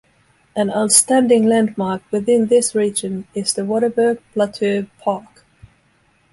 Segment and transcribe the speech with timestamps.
[0.55, 5.45] An outstanding landmark within this region is the Waterberg Plateau Park.